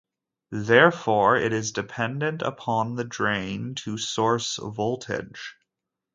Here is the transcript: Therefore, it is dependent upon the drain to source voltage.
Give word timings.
Therefore, 0.49 1.37
it 1.37 1.53
is 1.53 1.73
dependent 1.73 2.41
upon 2.41 2.95
the 2.95 3.03
drain 3.03 3.75
to 3.85 3.99
source 3.99 4.57
voltage. 4.57 5.55